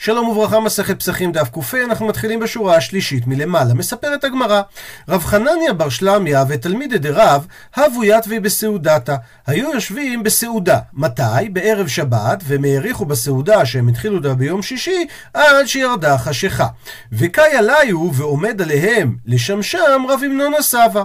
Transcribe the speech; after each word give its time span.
שלום 0.00 0.28
וברכה, 0.28 0.60
מסכת 0.60 0.98
פסחים 0.98 1.32
דף 1.32 1.48
ק"ה, 1.48 1.84
אנחנו 1.84 2.06
מתחילים 2.06 2.40
בשורה 2.40 2.76
השלישית 2.76 3.26
מלמעלה. 3.26 3.74
מספרת 3.74 4.24
הגמרא, 4.24 4.62
רב 5.08 5.24
חנניה 5.24 5.72
בר 5.72 5.88
שלמיה 5.88 6.44
ותלמידי 6.48 6.98
דרב, 6.98 7.46
הבו 7.76 8.04
יתבי 8.04 8.40
בסעודתה. 8.40 9.16
היו 9.46 9.70
יושבים 9.74 10.22
בסעודה. 10.22 10.78
מתי? 10.92 11.48
בערב 11.52 11.88
שבת, 11.88 12.42
והם 12.46 12.64
האריכו 12.64 13.04
בסעודה 13.04 13.66
שהם 13.66 13.88
התחילו 13.88 14.16
אותה 14.16 14.34
ביום 14.34 14.62
שישי, 14.62 15.06
עד 15.34 15.66
שירדה 15.66 16.18
חשיכה. 16.18 16.66
וקאי 17.12 17.56
עליו 17.56 18.12
ועומד 18.14 18.62
עליהם 18.62 19.16
לשמשם 19.26 20.02
רב 20.08 20.20
המנון 20.24 20.54
הסבא. 20.54 21.02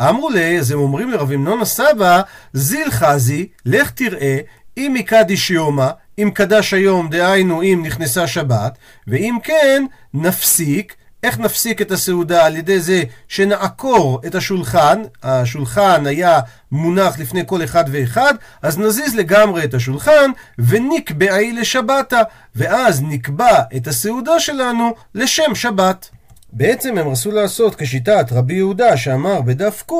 אמרו 0.00 0.30
לי, 0.30 0.58
אז 0.58 0.70
הם 0.70 0.78
אומרים 0.78 1.10
לרב 1.10 1.32
המנון 1.32 1.60
הסבא, 1.60 2.20
זיל 2.52 2.90
חזי, 2.90 3.48
לך 3.64 3.90
תראה, 3.90 4.38
אם 4.76 4.92
מקדיש 4.94 5.50
יומא, 5.50 5.90
אם 6.18 6.30
קדש 6.34 6.74
היום, 6.74 7.08
דהיינו 7.08 7.62
אם 7.62 7.82
נכנסה 7.86 8.26
שבת, 8.26 8.78
ואם 9.06 9.36
כן, 9.42 9.84
נפסיק. 10.14 10.94
איך 11.22 11.38
נפסיק 11.38 11.82
את 11.82 11.90
הסעודה? 11.90 12.46
על 12.46 12.56
ידי 12.56 12.80
זה 12.80 13.02
שנעקור 13.28 14.20
את 14.26 14.34
השולחן, 14.34 15.02
השולחן 15.22 16.06
היה 16.06 16.40
מונח 16.72 17.18
לפני 17.18 17.42
כל 17.46 17.64
אחד 17.64 17.84
ואחד, 17.92 18.34
אז 18.62 18.78
נזיז 18.78 19.14
לגמרי 19.14 19.64
את 19.64 19.74
השולחן, 19.74 20.30
ונקבעי 20.58 21.52
לשבתה, 21.52 22.20
ואז 22.56 23.02
נקבע 23.02 23.62
את 23.76 23.86
הסעודה 23.86 24.40
שלנו 24.40 24.94
לשם 25.14 25.54
שבת. 25.54 26.08
בעצם 26.52 26.98
הם 26.98 27.08
רצו 27.08 27.32
לעשות 27.32 27.74
כשיטת 27.74 28.26
רבי 28.32 28.54
יהודה 28.54 28.96
שאמר 28.96 29.40
בדף 29.40 29.84
ק, 29.86 29.92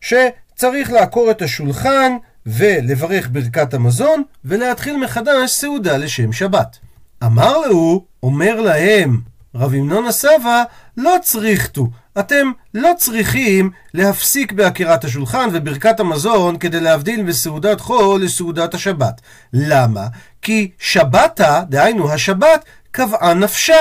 שצריך 0.00 0.92
לעקור 0.92 1.30
את 1.30 1.42
השולחן 1.42 2.12
ולברך 2.46 3.28
ברכת 3.32 3.74
המזון, 3.74 4.22
ולהתחיל 4.44 4.96
מחדש 4.96 5.50
סעודה 5.50 5.96
לשם 5.96 6.32
שבת. 6.32 6.78
אמר 7.24 7.58
לו, 7.58 8.04
אומר 8.22 8.60
להם, 8.60 9.20
רב 9.54 9.74
המנון 9.74 10.06
הסבא, 10.06 10.62
לא 10.96 11.16
צריכתו. 11.22 11.88
אתם 12.18 12.50
לא 12.74 12.90
צריכים 12.98 13.70
להפסיק 13.94 14.52
בעקירת 14.52 15.04
השולחן 15.04 15.48
וברכת 15.52 16.00
המזון 16.00 16.58
כדי 16.58 16.80
להבדיל 16.80 17.22
מסעודת 17.22 17.80
חול 17.80 18.22
לסעודת 18.22 18.74
השבת. 18.74 19.20
למה? 19.52 20.06
כי 20.42 20.70
שבתה, 20.78 21.62
דהיינו 21.68 22.12
השבת, 22.12 22.64
קבעה 22.90 23.34
נפשה. 23.34 23.76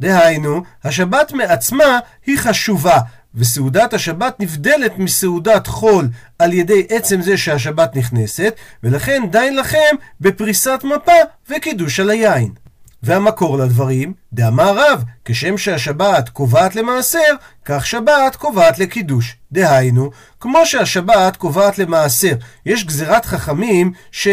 דהיינו, 0.00 0.62
השבת 0.84 1.32
מעצמה 1.32 1.98
היא 2.26 2.38
חשובה, 2.38 2.98
וסעודת 3.34 3.94
השבת 3.94 4.40
נבדלת 4.40 4.98
מסעודת 4.98 5.66
חול 5.66 6.08
על 6.38 6.52
ידי 6.52 6.86
עצם 6.88 7.22
זה 7.22 7.36
שהשבת 7.36 7.96
נכנסת, 7.96 8.54
ולכן 8.82 9.22
די 9.30 9.50
לכם 9.50 9.96
בפריסת 10.20 10.80
מפה 10.84 11.12
וקידוש 11.50 12.00
על 12.00 12.10
היין. 12.10 12.52
והמקור 13.02 13.58
לדברים, 13.58 14.12
דאמר 14.32 14.78
רב, 14.78 15.04
כשם 15.24 15.58
שהשבת 15.58 16.28
קובעת 16.28 16.76
למעשר, 16.76 17.34
כך 17.64 17.86
שבת 17.86 18.36
קובעת 18.36 18.78
לקידוש. 18.78 19.36
דהיינו, 19.52 20.10
כמו 20.40 20.66
שהשבת 20.66 21.36
קובעת 21.36 21.78
למעשר, 21.78 22.32
יש 22.66 22.84
גזירת 22.84 23.24
חכמים 23.24 23.92
ש... 24.12 24.28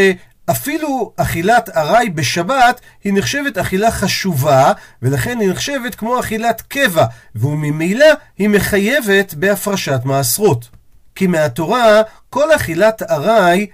אפילו 0.51 1.13
אכילת 1.17 1.69
ארעי 1.77 2.09
בשבת 2.09 2.81
היא 3.03 3.13
נחשבת 3.13 3.57
אכילה 3.57 3.91
חשובה, 3.91 4.73
ולכן 5.01 5.39
היא 5.39 5.49
נחשבת 5.49 5.95
כמו 5.95 6.19
אכילת 6.19 6.61
קבע, 6.61 7.05
וממילא 7.35 8.05
היא 8.37 8.49
מחייבת 8.49 9.33
בהפרשת 9.33 9.99
מעשרות. 10.03 10.69
כי 11.15 11.27
מהתורה, 11.27 12.01
כל 12.29 12.55
אכילת 12.55 13.01
ארעי 13.01 13.67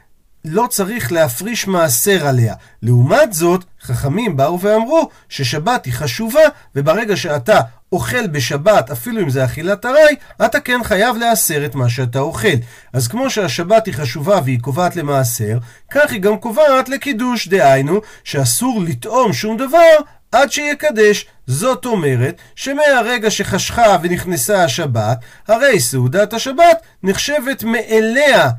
לא 0.47 0.67
צריך 0.69 1.11
להפריש 1.11 1.67
מעשר 1.67 2.27
עליה. 2.27 2.53
לעומת 2.81 3.33
זאת, 3.33 3.63
חכמים 3.81 4.37
באו 4.37 4.59
ואמרו 4.59 5.09
ששבת 5.29 5.85
היא 5.85 5.93
חשובה, 5.93 6.41
וברגע 6.75 7.15
שאתה 7.15 7.59
אוכל 7.91 8.27
בשבת, 8.27 8.91
אפילו 8.91 9.21
אם 9.21 9.29
זה 9.29 9.45
אכילת 9.45 9.85
ארעי, 9.85 10.15
אתה 10.45 10.59
כן 10.59 10.83
חייב 10.83 11.17
להסר 11.17 11.65
את 11.65 11.75
מה 11.75 11.89
שאתה 11.89 12.19
אוכל. 12.19 12.57
אז 12.93 13.07
כמו 13.07 13.29
שהשבת 13.29 13.85
היא 13.85 13.93
חשובה 13.93 14.39
והיא 14.43 14.59
קובעת 14.59 14.95
למעשר, 14.95 15.57
כך 15.91 16.11
היא 16.11 16.21
גם 16.21 16.37
קובעת 16.37 16.89
לקידוש, 16.89 17.47
דהיינו, 17.47 18.01
שאסור 18.23 18.81
לטעום 18.87 19.33
שום 19.33 19.57
דבר 19.57 19.95
עד 20.31 20.51
שיקדש. 20.51 21.25
זאת 21.47 21.85
אומרת 21.85 22.35
שמהרגע 22.55 23.31
שחשכה 23.31 23.97
ונכנסה 24.01 24.63
השבת, 24.63 25.17
הרי 25.47 25.79
סעודת 25.79 26.33
השבת 26.33 26.77
נחשבת 27.03 27.63
מאליה 27.63 28.49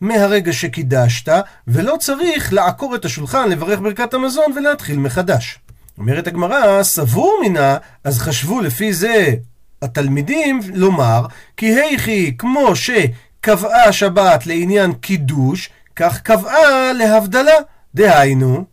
מהרגע 0.00 0.52
שקידשת, 0.52 1.32
ולא 1.68 1.96
צריך 2.00 2.52
לעקור 2.52 2.94
את 2.94 3.04
השולחן, 3.04 3.48
לברך 3.48 3.80
ברכת 3.80 4.14
המזון 4.14 4.52
ולהתחיל 4.56 4.98
מחדש. 4.98 5.58
אומרת 5.98 6.26
הגמרא, 6.26 6.82
סבור 6.82 7.38
מינה, 7.42 7.76
אז 8.04 8.18
חשבו 8.18 8.60
לפי 8.60 8.92
זה 8.92 9.34
התלמידים 9.82 10.60
לומר, 10.74 11.26
כי 11.56 11.66
היכי 11.66 12.36
כמו 12.38 12.76
שקבעה 12.76 13.84
השבת 13.84 14.46
לעניין 14.46 14.92
קידוש, 14.92 15.70
כך 15.96 16.20
קבעה 16.20 16.92
להבדלה. 16.92 17.56
דהיינו, 17.94 18.64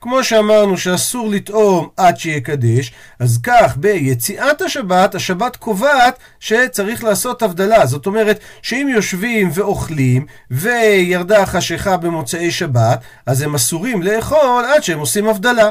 כמו 0.00 0.24
שאמרנו 0.24 0.78
שאסור 0.78 1.28
לטעום 1.30 1.88
עד 1.96 2.16
שיקדש, 2.16 2.92
אז 3.18 3.38
כך 3.42 3.76
ביציאת 3.76 4.62
השבת, 4.62 5.14
השבת 5.14 5.56
קובעת 5.56 6.18
שצריך 6.40 7.04
לעשות 7.04 7.42
הבדלה. 7.42 7.86
זאת 7.86 8.06
אומרת, 8.06 8.38
שאם 8.62 8.88
יושבים 8.94 9.50
ואוכלים, 9.54 10.26
וירדה 10.50 11.42
החשיכה 11.42 11.96
במוצאי 11.96 12.50
שבת, 12.50 13.00
אז 13.26 13.42
הם 13.42 13.54
אסורים 13.54 14.02
לאכול 14.02 14.64
עד 14.74 14.82
שהם 14.82 14.98
עושים 14.98 15.28
הבדלה. 15.28 15.70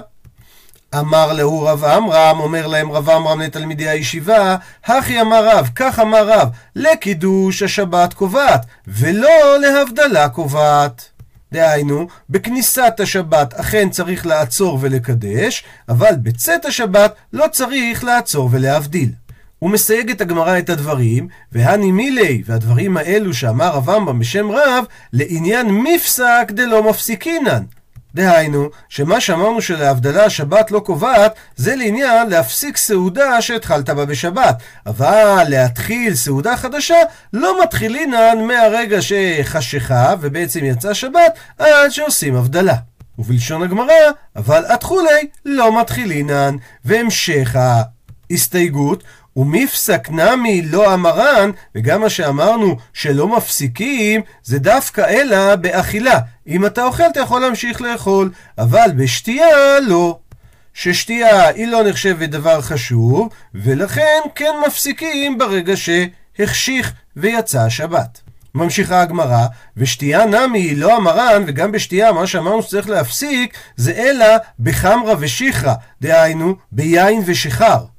אמר 0.95 1.33
להו 1.33 1.61
רב 1.61 1.83
עמרם, 1.83 2.39
אומר 2.39 2.67
להם 2.67 2.91
רב 2.91 3.09
עמרם 3.09 3.41
לתלמידי 3.41 3.89
הישיבה, 3.89 4.55
הכי 4.85 5.21
אמר 5.21 5.49
רב, 5.49 5.69
כך 5.75 5.99
אמר 5.99 6.27
רב, 6.27 6.49
לקידוש 6.75 7.63
השבת 7.63 8.13
קובעת, 8.13 8.65
ולא 8.87 9.59
להבדלה 9.59 10.29
קובעת. 10.29 11.16
דהיינו, 11.51 12.07
בכניסת 12.29 12.99
השבת 12.99 13.53
אכן 13.53 13.89
צריך 13.89 14.25
לעצור 14.25 14.77
ולקדש, 14.81 15.63
אבל 15.89 16.11
בצאת 16.21 16.65
השבת 16.65 17.15
לא 17.33 17.45
צריך 17.51 18.03
לעצור 18.03 18.49
ולהבדיל. 18.51 19.09
הוא 19.59 19.69
מסייג 19.69 20.09
את 20.09 20.21
הגמרא 20.21 20.59
את 20.59 20.69
הדברים, 20.69 21.27
והני 21.51 21.91
מילי, 21.91 22.43
והדברים 22.45 22.97
האלו 22.97 23.33
שאמר 23.33 23.75
עמרם 23.77 24.19
בשם 24.19 24.51
רב, 24.51 24.85
לעניין 25.13 25.67
מפסק 25.71 26.51
דלא 26.51 26.89
מפסיקינן. 26.89 27.63
דהיינו, 28.17 28.69
שמה 28.89 29.21
שאמרנו 29.21 29.61
שלהבדלה 29.61 30.25
השבת 30.25 30.71
לא 30.71 30.79
קובעת, 30.79 31.35
זה 31.55 31.75
לעניין 31.75 32.29
להפסיק 32.29 32.77
סעודה 32.77 33.41
שהתחלת 33.41 33.89
בה 33.89 34.05
בשבת. 34.05 34.57
אבל 34.85 35.43
להתחיל 35.49 36.15
סעודה 36.15 36.57
חדשה, 36.57 36.95
לא 37.33 37.63
מתחילינן 37.63 38.37
מהרגע 38.47 38.97
שחשיכה, 39.01 40.15
ובעצם 40.21 40.65
יצא 40.65 40.93
שבת, 40.93 41.39
עד 41.59 41.89
שעושים 41.89 42.35
הבדלה. 42.35 42.75
ובלשון 43.19 43.63
הגמרא, 43.63 43.93
אבל 44.35 44.63
התחולי 44.69 45.27
לא 45.45 45.81
מתחילינן, 45.81 46.55
והמשך 46.85 47.55
ההסתייגות 48.29 49.03
ומפסק 49.37 50.09
נמי 50.09 50.61
לא 50.61 50.93
אמרן, 50.93 51.51
וגם 51.75 52.01
מה 52.01 52.09
שאמרנו 52.09 52.75
שלא 52.93 53.37
מפסיקים, 53.37 54.21
זה 54.43 54.59
דווקא 54.59 55.01
אלא 55.01 55.55
באכילה. 55.55 56.19
אם 56.47 56.65
אתה 56.65 56.83
אוכל 56.83 57.03
אתה 57.03 57.19
יכול 57.19 57.41
להמשיך 57.41 57.81
לאכול, 57.81 58.31
אבל 58.57 58.91
בשתייה 58.95 59.79
לא. 59.87 60.17
ששתייה 60.73 61.47
היא 61.47 61.67
לא 61.67 61.89
נחשבת 61.89 62.29
דבר 62.29 62.61
חשוב, 62.61 63.29
ולכן 63.55 64.19
כן 64.35 64.51
מפסיקים 64.67 65.37
ברגע 65.37 65.73
שהחשיך 65.75 66.93
ויצא 67.15 67.61
השבת. 67.61 68.21
ממשיכה 68.55 69.01
הגמרא, 69.01 69.45
ושתייה 69.77 70.25
נמי 70.25 70.75
לא 70.75 70.95
המרן, 70.95 71.43
וגם 71.47 71.71
בשתייה 71.71 72.11
מה 72.11 72.27
שאמרנו 72.27 72.63
שצריך 72.63 72.89
להפסיק, 72.89 73.57
זה 73.75 73.91
אלא 73.91 74.25
בחמרה 74.59 75.15
ושיחרא, 75.19 75.73
דהיינו 76.01 76.55
ביין 76.71 77.21
ושיכר. 77.25 77.96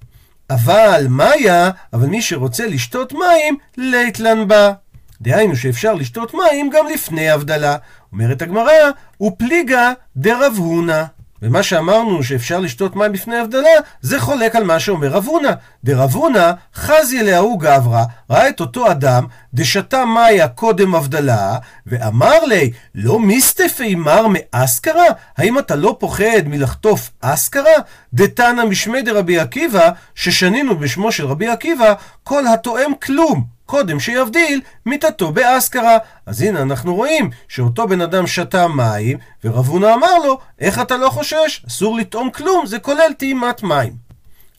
אבל 0.50 1.06
מאיה, 1.08 1.70
אבל 1.92 2.06
מי 2.06 2.22
שרוצה 2.22 2.66
לשתות 2.66 3.12
מים, 3.12 3.56
ליתלן 3.76 4.48
בה. 4.48 4.72
דהיינו 5.20 5.56
שאפשר 5.56 5.94
לשתות 5.94 6.34
מים 6.34 6.70
גם 6.70 6.86
לפני 6.94 7.30
הבדלה. 7.30 7.76
אומרת 8.12 8.42
הגמרא, 8.42 8.72
ופליגה 9.20 9.92
דרב 10.16 10.54
הונא. 10.56 11.04
ומה 11.42 11.62
שאמרנו 11.62 12.22
שאפשר 12.22 12.60
לשתות 12.60 12.96
מים 12.96 13.12
לפני 13.12 13.36
הבדלה, 13.36 13.70
זה 14.00 14.20
חולק 14.20 14.56
על 14.56 14.64
מה 14.64 14.80
שאומר 14.80 15.08
רב 15.08 15.26
הונא. 15.26 15.52
דרב 15.84 16.14
הונא 16.14 16.52
חזי 16.74 17.22
להוא 17.22 17.60
גברא, 17.60 18.04
ראה 18.30 18.48
את 18.48 18.60
אותו 18.60 18.90
אדם, 18.90 19.26
דשתה 19.54 20.04
מאיה 20.04 20.48
קודם 20.48 20.94
הבדלה, 20.94 21.58
ואמר 21.86 22.44
לי, 22.44 22.70
לא 22.94 23.20
מיסטפי 23.20 23.94
מר 23.94 24.26
מאסכרה? 24.28 25.06
האם 25.36 25.58
אתה 25.58 25.76
לא 25.76 25.96
פוחד 26.00 26.42
מלחטוף 26.46 27.10
אסכרה? 27.20 27.76
דתנא 28.14 28.64
משמי 28.64 29.02
דרבי 29.02 29.38
עקיבא, 29.38 29.90
ששנינו 30.14 30.78
בשמו 30.78 31.12
של 31.12 31.26
רבי 31.26 31.48
עקיבא, 31.48 31.94
כל 32.24 32.46
התואם 32.46 32.92
כלום. 33.02 33.57
קודם 33.68 34.00
שיבדיל 34.00 34.60
מיתתו 34.86 35.32
באסכרה. 35.32 35.98
אז 36.26 36.42
הנה 36.42 36.62
אנחנו 36.62 36.94
רואים 36.94 37.30
שאותו 37.48 37.88
בן 37.88 38.00
אדם 38.00 38.26
שתה 38.26 38.68
מים, 38.68 39.18
ורב 39.44 39.68
הונא 39.68 39.94
אמר 39.94 40.18
לו, 40.24 40.38
איך 40.60 40.80
אתה 40.80 40.96
לא 40.96 41.10
חושש? 41.10 41.64
אסור 41.68 41.96
לטעום 41.96 42.30
כלום, 42.30 42.66
זה 42.66 42.78
כולל 42.78 43.12
טעימת 43.18 43.62
מים. 43.62 44.08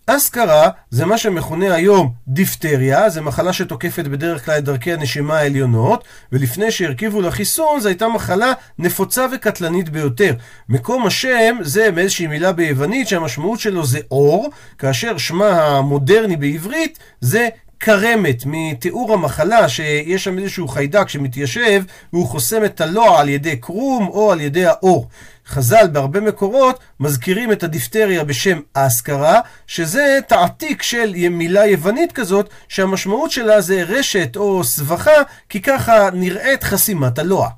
אסקרה 0.06 0.70
זה 0.90 1.06
מה 1.06 1.18
שמכונה 1.18 1.74
היום 1.74 2.14
דיפטריה, 2.28 3.10
זה 3.10 3.22
מחלה 3.22 3.54
שתוקפת 3.54 4.08
בדרך 4.08 4.46
כלל 4.46 4.58
את 4.58 4.64
דרכי 4.64 4.94
הנשימה 4.94 5.38
העליונות, 5.38 6.04
ולפני 6.32 6.72
שהרכיבו 6.72 7.22
לחיסון 7.22 7.80
זו 7.80 7.88
הייתה 7.88 8.08
מחלה 8.08 8.52
נפוצה 8.80 9.26
וקטלנית 9.34 9.90
ביותר. 9.90 10.34
מקום 10.70 11.08
השם 11.08 11.58
זה 11.62 11.92
מאיזושהי 11.92 12.28
מילה 12.28 12.52
ביוונית 12.52 13.08
שהמשמעות 13.08 13.60
שלו 13.60 13.86
זה 13.86 14.00
אור, 14.12 14.50
כאשר 14.78 15.18
שמה 15.18 15.50
המודרני 15.50 16.38
בעברית 16.38 17.00
זה 17.22 17.50
כרמת, 17.80 18.44
מתיאור 18.46 19.14
המחלה 19.14 19.70
שיש 19.70 20.24
שם 20.24 20.40
איזשהו 20.40 20.68
חיידק 20.68 21.10
שמתיישב 21.10 21.84
והוא 22.14 22.28
חוסם 22.28 22.66
את 22.66 22.82
הלוע 22.82 23.20
על 23.20 23.30
ידי 23.30 23.56
קרום 23.56 24.08
או 24.08 24.32
על 24.32 24.42
ידי 24.42 24.66
האור. 24.66 25.08
חז"ל 25.48 25.88
בהרבה 25.92 26.20
מקורות 26.20 26.80
מזכירים 27.00 27.52
את 27.52 27.64
הדיפטריה 27.64 28.24
בשם 28.24 28.60
אסקרה, 28.74 29.40
שזה 29.68 30.20
תעתיק 30.28 30.82
של 30.82 31.14
מילה 31.30 31.66
יוונית 31.66 32.12
כזאת, 32.12 32.50
שהמשמעות 32.68 33.32
שלה 33.32 33.62
זה 33.62 33.84
רשת 33.84 34.36
או 34.36 34.64
סבכה, 34.64 35.22
כי 35.50 35.62
ככה 35.62 36.10
נראית 36.14 36.64
חסימת 36.64 37.20
הלוע. 37.20 37.50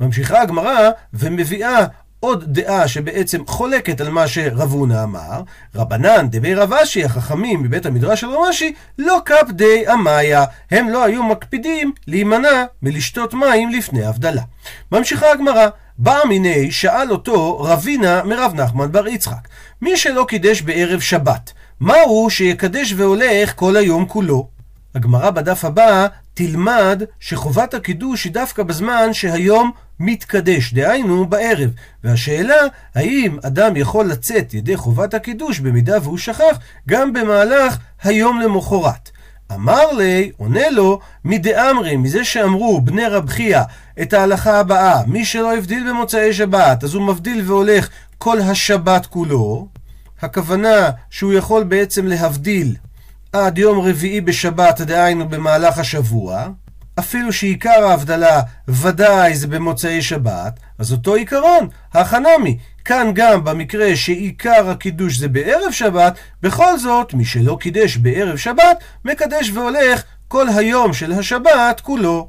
ממשיכה 0.00 0.42
הגמרא 0.42 0.90
ומביאה 1.14 1.86
עוד 2.26 2.44
דעה 2.46 2.88
שבעצם 2.88 3.46
חולקת 3.46 4.00
על 4.00 4.10
מה 4.10 4.28
שרב 4.28 4.72
הונא 4.72 5.02
אמר, 5.02 5.42
רבנן 5.74 6.28
דבי 6.30 6.54
רב 6.54 6.72
אשי, 6.72 7.04
החכמים 7.04 7.62
מבית 7.62 7.86
המדרש 7.86 8.20
של 8.20 8.26
רמשי, 8.30 8.72
לא 8.98 9.20
קפ 9.24 9.50
די 9.50 9.84
אמיה, 9.92 10.44
הם 10.70 10.88
לא 10.88 11.04
היו 11.04 11.22
מקפידים 11.22 11.92
להימנע 12.06 12.64
מלשתות 12.82 13.34
מים 13.34 13.70
לפני 13.70 14.04
הבדלה. 14.04 14.42
ממשיכה 14.92 15.32
הגמרא, 15.32 15.68
בא 15.98 16.18
מיני 16.28 16.70
שאל 16.70 17.10
אותו 17.10 17.58
רבינה 17.58 18.22
מרב 18.24 18.52
נחמן 18.54 18.92
בר 18.92 19.08
יצחק, 19.08 19.48
מי 19.82 19.96
שלא 19.96 20.24
קידש 20.28 20.62
בערב 20.62 21.00
שבת, 21.00 21.52
מהו 21.80 22.30
שיקדש 22.30 22.92
והולך 22.96 23.52
כל 23.56 23.76
היום 23.76 24.06
כולו? 24.06 24.48
הגמרא 24.94 25.30
בדף 25.30 25.64
הבא 25.64 26.06
תלמד 26.36 27.02
שחובת 27.20 27.74
הקידוש 27.74 28.24
היא 28.24 28.32
דווקא 28.32 28.62
בזמן 28.62 29.12
שהיום 29.12 29.70
מתקדש, 30.00 30.74
דהיינו 30.74 31.26
בערב. 31.26 31.70
והשאלה, 32.04 32.54
האם 32.94 33.38
אדם 33.42 33.76
יכול 33.76 34.06
לצאת 34.06 34.54
ידי 34.54 34.76
חובת 34.76 35.14
הקידוש 35.14 35.60
במידה 35.60 35.98
והוא 36.02 36.18
שכח 36.18 36.58
גם 36.88 37.12
במהלך 37.12 37.78
היום 38.02 38.40
למחרת. 38.40 39.10
אמר 39.52 39.92
לי, 39.92 40.32
עונה 40.36 40.70
לו, 40.70 41.00
מדאמרי, 41.24 41.96
מזה 41.96 42.24
שאמרו 42.24 42.80
בני 42.80 43.06
רב 43.06 43.28
חייא 43.28 43.60
את 44.02 44.12
ההלכה 44.12 44.60
הבאה, 44.60 45.06
מי 45.06 45.24
שלא 45.24 45.56
הבדיל 45.56 45.90
במוצאי 45.90 46.32
שבת, 46.32 46.84
אז 46.84 46.94
הוא 46.94 47.02
מבדיל 47.02 47.42
והולך 47.46 47.88
כל 48.18 48.40
השבת 48.40 49.06
כולו. 49.06 49.68
הכוונה 50.22 50.90
שהוא 51.10 51.32
יכול 51.32 51.64
בעצם 51.64 52.06
להבדיל 52.06 52.76
עד 53.44 53.58
יום 53.58 53.80
רביעי 53.80 54.20
בשבת, 54.20 54.80
דהיינו 54.80 55.28
במהלך 55.28 55.78
השבוע. 55.78 56.48
אפילו 56.98 57.32
שעיקר 57.32 57.84
ההבדלה 57.84 58.40
ודאי 58.68 59.36
זה 59.36 59.46
במוצאי 59.46 60.02
שבת, 60.02 60.60
אז 60.78 60.92
אותו 60.92 61.14
עיקרון, 61.14 61.68
החנמי. 61.94 62.58
כאן 62.84 63.10
גם 63.14 63.44
במקרה 63.44 63.96
שעיקר 63.96 64.70
הקידוש 64.70 65.18
זה 65.18 65.28
בערב 65.28 65.72
שבת, 65.72 66.18
בכל 66.42 66.78
זאת, 66.78 67.14
מי 67.14 67.24
שלא 67.24 67.56
קידש 67.60 67.96
בערב 67.96 68.36
שבת, 68.36 68.78
מקדש 69.04 69.50
והולך 69.50 70.02
כל 70.28 70.46
היום 70.56 70.92
של 70.92 71.12
השבת 71.12 71.80
כולו. 71.80 72.28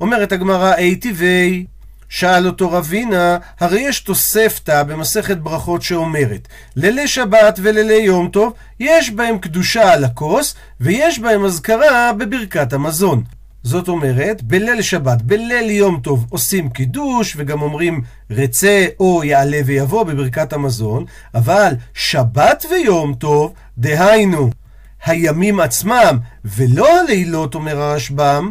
אומרת 0.00 0.32
הגמרא, 0.32 0.74
אי 0.74 0.96
טבעי. 0.96 1.66
שאל 2.08 2.46
אותו 2.46 2.72
רבינה, 2.72 3.38
הרי 3.60 3.80
יש 3.80 4.00
תוספתא 4.00 4.82
במסכת 4.82 5.36
ברכות 5.36 5.82
שאומרת, 5.82 6.48
לילי 6.76 7.08
שבת 7.08 7.58
ולילי 7.62 8.02
יום 8.02 8.28
טוב, 8.28 8.52
יש 8.80 9.10
בהם 9.10 9.38
קדושה 9.38 9.92
על 9.92 10.04
הכוס, 10.04 10.54
ויש 10.80 11.18
בהם 11.18 11.44
אזכרה 11.44 12.12
בברכת 12.12 12.72
המזון. 12.72 13.22
זאת 13.62 13.88
אומרת, 13.88 14.42
בליל 14.42 14.82
שבת, 14.82 15.22
בליל 15.22 15.70
יום 15.70 16.00
טוב 16.02 16.26
עושים 16.30 16.68
קידוש, 16.68 17.34
וגם 17.36 17.62
אומרים 17.62 18.00
רצה 18.30 18.86
או 19.00 19.24
יעלה 19.24 19.60
ויבוא 19.66 20.02
בברכת 20.02 20.52
המזון, 20.52 21.04
אבל 21.34 21.72
שבת 21.94 22.64
ויום 22.70 23.14
טוב, 23.14 23.52
דהיינו, 23.78 24.50
הימים 25.04 25.60
עצמם, 25.60 26.18
ולא 26.44 27.00
הלילות, 27.00 27.54
אומר 27.54 27.82
הרשב"ם, 27.82 28.50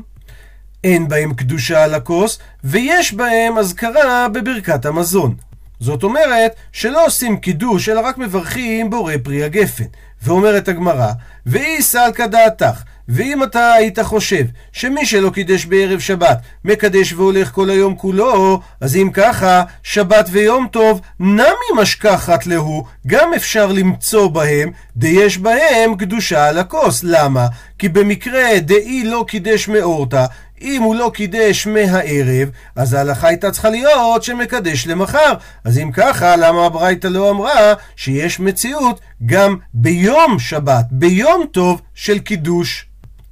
אין 0.86 1.08
בהם 1.08 1.34
קדושה 1.34 1.84
על 1.84 1.94
הכוס, 1.94 2.40
ויש 2.64 3.14
בהם 3.14 3.58
אזכרה 3.58 4.28
בברכת 4.34 4.86
המזון. 4.86 5.36
זאת 5.80 6.04
אומרת, 6.04 6.52
שלא 6.72 7.06
עושים 7.06 7.38
קידוש, 7.38 7.90
אלא 7.90 8.00
רק 8.00 8.18
מברכים 8.18 8.90
בורא 8.90 9.14
פרי 9.24 9.44
הגפן. 9.44 9.84
ואומרת 10.24 10.68
הגמרא, 10.68 11.12
ואי 11.46 11.82
סלקא 11.82 12.26
דעתך, 12.26 12.82
ואם 13.10 13.44
אתה 13.44 13.74
היית 13.74 14.00
חושב 14.00 14.46
שמי 14.72 15.06
שלא 15.06 15.30
קידש 15.30 15.66
בערב 15.66 16.00
שבת 16.00 16.38
מקדש 16.66 17.14
והולך 17.14 17.52
כל 17.52 17.70
היום 17.70 17.96
כולו, 17.96 18.60
אז 18.82 18.96
אם 18.96 19.10
ככה, 19.14 19.64
שבת 19.84 20.28
ויום 20.32 20.68
טוב 20.72 21.02
נמי 21.20 21.70
משכחת 21.82 22.48
להו, 22.48 22.86
גם 23.08 23.34
אפשר 23.34 23.72
למצוא 23.72 24.28
בהם 24.28 24.72
דיש 24.98 25.38
בהם 25.38 25.96
קדושה 25.98 26.48
על 26.48 26.58
הכוס. 26.58 27.04
למה? 27.04 27.48
כי 27.80 27.90
במקרה 27.90 28.60
דאי 28.60 29.04
לא 29.04 29.26
קידש 29.28 29.68
מאורתא, 29.68 30.26
אם 30.62 30.82
הוא 30.82 30.96
לא 30.96 31.12
קידש 31.14 31.68
מהערב, 31.68 32.50
אז 32.76 32.94
ההלכה 32.94 33.28
הייתה 33.28 33.52
צריכה 33.52 33.70
להיות 33.70 34.24
שמקדש 34.24 34.88
למחר. 34.88 35.34
אז 35.64 35.80
אם 35.80 35.92
ככה, 35.94 36.36
למה 36.36 36.66
הברייתא 36.66 37.08
לא 37.08 37.30
אמרה 37.30 37.74
שיש 37.96 38.40
מציאות 38.40 39.00
גם 39.26 39.58
ביום 39.74 40.40
שבת, 40.40 40.86
ביום 40.92 41.46
טוב 41.52 41.82
של 41.94 42.20
קידוש? 42.20 42.86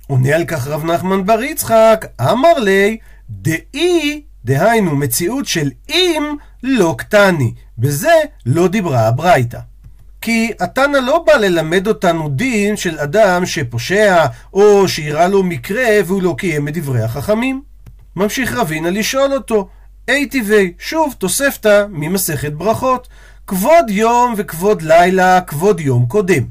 עונה 0.08 0.36
על 0.36 0.46
כך 0.46 0.68
רב 0.68 0.86
נחמן 0.86 1.25
בר 1.25 1.44
יצחק, 1.44 2.06
אמר 2.22 2.60
לי, 2.60 2.98
דאי, 3.30 4.22
דהיינו 4.46 4.96
מציאות 4.96 5.46
של 5.46 5.70
אם, 5.90 6.36
לא 6.64 6.96
קטני. 6.98 7.54
בזה 7.78 8.14
לא 8.46 8.68
דיברה 8.68 9.08
הברייתא. 9.08 9.60
כי 10.24 10.52
התנא 10.60 10.98
לא 10.98 11.24
בא 11.28 11.34
ללמד 11.34 11.88
אותנו 11.88 12.30
דין 12.30 12.78
של 12.78 13.00
אדם 13.00 13.46
שפושע, 13.46 14.25
או 14.54 14.88
שאירע 14.88 15.28
לו 15.28 15.44
מקרה 15.44 15.90
והוא 16.06 16.22
לא 16.22 16.36
קיים 16.38 16.68
את 16.68 16.78
דברי 16.78 17.02
החכמים. 17.02 17.62
ממשיך 18.16 18.54
רבינה 18.54 18.90
לשאול 18.90 19.34
אותו, 19.34 19.68
אי 20.08 20.25
טבעי, 20.25 20.74
שוב 20.80 21.16
תוספתא 21.18 21.86
ממסכת 21.90 22.54
ברכות, 22.54 23.08
כבוד 23.48 23.90
יום 23.90 24.34
וכבוד 24.38 24.81
לילה, 24.81 25.42
כבוד 25.42 25.80
יום 25.80 26.06
קודם. 26.06 26.44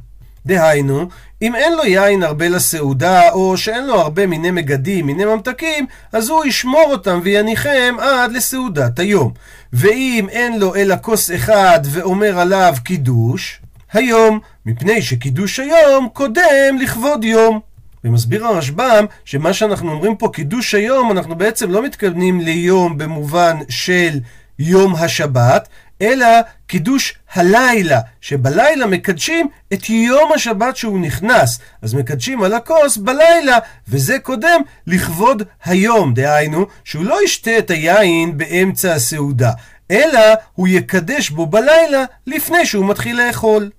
דהיינו, 0.47 1.09
אם 1.43 1.55
אין 1.55 1.73
לו 1.77 1.85
יין 1.85 2.23
הרבה 2.23 2.49
לסעודה, 2.49 3.31
או 3.31 3.57
שאין 3.57 3.87
לו 3.87 4.01
הרבה 4.01 4.27
מיני 4.27 4.51
מגדים, 4.51 5.07
מיני 5.07 5.25
ממתקים, 5.25 5.87
אז 6.13 6.29
הוא 6.29 6.45
ישמור 6.45 6.87
אותם 6.91 7.21
ויניחם 7.23 7.97
עד 8.01 8.33
לסעודת 8.33 8.99
היום. 8.99 9.33
ואם 9.73 10.27
אין 10.31 10.59
לו 10.59 10.75
אלא 10.75 10.95
כוס 11.03 11.31
אחד 11.31 11.81
ואומר 11.85 12.39
עליו 12.39 12.75
קידוש, 12.85 13.62
היום, 13.93 14.41
מפני 14.67 15.03
שקידוש 15.03 15.59
היום 15.61 16.09
קודם 16.13 16.79
לכבוד 16.81 17.25
יום. 17.25 17.61
ומסביר 18.05 18.47
הרשב"ם 18.47 19.05
שמה 19.25 19.53
שאנחנו 19.53 19.93
אומרים 19.93 20.17
פה 20.17 20.31
קידוש 20.33 20.75
היום, 20.75 21.13
אנחנו 21.13 21.37
בעצם 21.37 21.71
לא 21.71 21.83
מתכוונים 21.83 22.41
ליום 22.41 22.99
במובן 22.99 23.57
של 23.69 24.21
יום 24.59 24.95
השבת, 24.95 25.69
אלא 26.03 26.27
קידוש 26.67 27.15
הלילה, 27.35 28.01
שבלילה 28.21 28.87
מקדשים 28.87 29.49
את 29.73 29.91
יום 29.91 30.33
השבת 30.33 30.77
שהוא 30.77 31.01
נכנס. 31.01 31.59
אז 31.83 31.95
מקדשים 31.95 32.43
על 32.43 32.53
הכוס 32.53 32.97
בלילה, 32.97 33.59
וזה 33.89 34.19
קודם 34.19 34.61
לכבוד 34.87 35.43
היום, 35.65 36.15
דהיינו, 36.15 36.67
שהוא 36.85 37.05
לא 37.05 37.25
ישתה 37.25 37.59
את 37.59 37.71
היין 37.71 38.39
באמצע 38.39 38.95
הסעודה, 38.95 39.53
אלא 39.91 40.21
הוא 40.53 40.69
יקדש 40.69 41.31
בו 41.31 41.47
בלילה 41.47 42.05
לפני 42.27 42.67
שהוא 42.67 42.89
מתחיל 42.89 43.27
לאכול. 43.27 43.71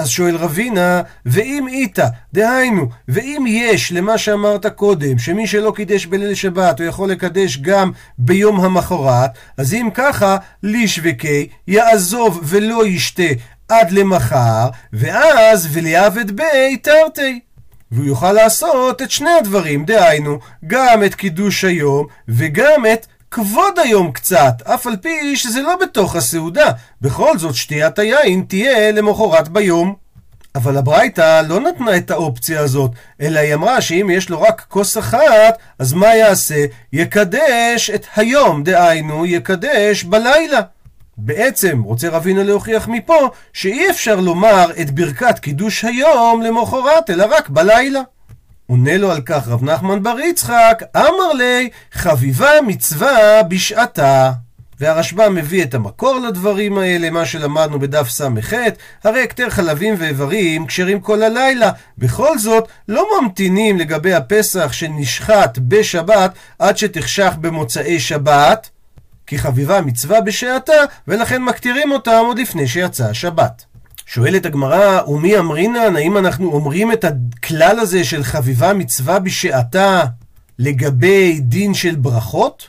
אז 0.00 0.08
שואל 0.08 0.36
רבינה, 0.36 1.02
ואם 1.26 1.68
איתה, 1.68 2.06
דהיינו, 2.32 2.88
ואם 3.08 3.44
יש 3.48 3.92
למה 3.92 4.18
שאמרת 4.18 4.66
קודם, 4.66 5.18
שמי 5.18 5.46
שלא 5.46 5.72
קידש 5.76 6.06
בליל 6.06 6.34
שבת, 6.34 6.80
הוא 6.80 6.88
יכול 6.88 7.10
לקדש 7.10 7.58
גם 7.58 7.92
ביום 8.18 8.60
המחרת, 8.60 9.30
אז 9.56 9.74
אם 9.74 9.88
ככה, 9.94 10.36
לישווקי, 10.62 11.48
יעזוב 11.68 12.40
ולא 12.44 12.86
ישתה 12.86 13.22
עד 13.68 13.90
למחר, 13.90 14.68
ואז 14.92 15.68
וליעבד 15.72 16.30
בי 16.30 16.76
תרתי. 16.82 17.40
והוא 17.92 18.06
יוכל 18.06 18.32
לעשות 18.32 19.02
את 19.02 19.10
שני 19.10 19.30
הדברים, 19.40 19.84
דהיינו, 19.84 20.38
גם 20.66 21.04
את 21.04 21.14
קידוש 21.14 21.64
היום 21.64 22.06
וגם 22.28 22.86
את 22.92 23.06
כבוד 23.30 23.78
היום 23.78 24.12
קצת, 24.12 24.62
אף 24.64 24.86
על 24.86 24.96
פי 24.96 25.36
שזה 25.36 25.62
לא 25.62 25.76
בתוך 25.82 26.16
הסעודה. 26.16 26.70
בכל 27.00 27.38
זאת, 27.38 27.54
שתיית 27.54 27.98
היין 27.98 28.44
תהיה 28.48 28.92
למחרת 28.92 29.48
ביום. 29.48 29.94
אבל 30.54 30.76
הברייתא 30.76 31.42
לא 31.48 31.60
נתנה 31.60 31.96
את 31.96 32.10
האופציה 32.10 32.60
הזאת, 32.60 32.90
אלא 33.20 33.38
היא 33.40 33.54
אמרה 33.54 33.80
שאם 33.80 34.10
יש 34.12 34.30
לו 34.30 34.42
רק 34.42 34.66
כוס 34.68 34.98
אחת, 34.98 35.58
אז 35.78 35.92
מה 35.92 36.14
יעשה? 36.14 36.64
יקדש 36.92 37.90
את 37.94 38.06
היום, 38.16 38.62
דהיינו, 38.62 39.26
יקדש 39.26 40.04
בלילה. 40.04 40.60
בעצם 41.16 41.82
רוצה 41.82 42.08
רבינה 42.08 42.42
להוכיח 42.42 42.88
מפה 42.88 43.30
שאי 43.52 43.90
אפשר 43.90 44.20
לומר 44.20 44.70
את 44.80 44.90
ברכת 44.90 45.38
קידוש 45.38 45.84
היום 45.84 46.42
למחרת, 46.42 47.10
אלא 47.10 47.26
רק 47.30 47.48
בלילה. 47.48 48.00
עונה 48.70 48.96
לו 48.96 49.10
על 49.10 49.20
כך 49.26 49.48
רב 49.48 49.64
נחמן 49.64 50.02
בר 50.02 50.20
יצחק, 50.20 50.82
אמר 50.96 51.32
לי, 51.32 51.68
חביבה 51.92 52.50
מצווה 52.66 53.42
בשעתה. 53.42 54.32
והרשב"א 54.80 55.28
מביא 55.28 55.62
את 55.62 55.74
המקור 55.74 56.18
לדברים 56.18 56.78
האלה, 56.78 57.10
מה 57.10 57.26
שלמדנו 57.26 57.78
בדף 57.78 58.08
ס"ח, 58.08 58.52
הרי 59.04 59.22
הכתר 59.22 59.50
חלבים 59.50 59.94
ואיברים 59.98 60.66
כשרים 60.66 61.00
כל 61.00 61.22
הלילה. 61.22 61.70
בכל 61.98 62.38
זאת, 62.38 62.68
לא 62.88 63.06
ממתינים 63.22 63.78
לגבי 63.78 64.14
הפסח 64.14 64.72
שנשחט 64.72 65.58
בשבת 65.58 66.32
עד 66.58 66.78
שתחשך 66.78 67.32
במוצאי 67.40 68.00
שבת, 68.00 68.70
כי 69.26 69.38
חביבה 69.38 69.80
מצווה 69.80 70.20
בשעתה, 70.20 70.82
ולכן 71.08 71.42
מקטירים 71.42 71.92
אותם 71.92 72.22
עוד 72.26 72.38
לפני 72.38 72.68
שיצא 72.68 73.04
השבת. 73.04 73.69
שואלת 74.12 74.46
הגמרא, 74.46 75.02
ומי 75.06 75.38
אמרינן, 75.38 75.96
האם 75.96 76.16
אנחנו 76.16 76.52
אומרים 76.52 76.92
את 76.92 77.04
הכלל 77.04 77.78
הזה 77.80 78.04
של 78.04 78.22
חביבה 78.22 78.72
מצווה 78.72 79.18
בשעתה 79.18 80.02
לגבי 80.58 81.40
דין 81.40 81.74
של 81.74 81.96
ברכות? 81.96 82.68